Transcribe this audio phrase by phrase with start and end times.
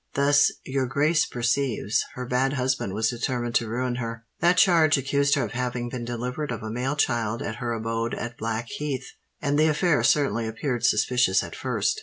[0.15, 4.25] Thus, your grace perceives, her bad husband was determined to ruin her.
[4.39, 8.15] That charge accused her of having been delivered of a male child at her abode
[8.15, 9.05] at Blackheath;
[9.43, 11.99] and the affair certainly appeared suspicious at first.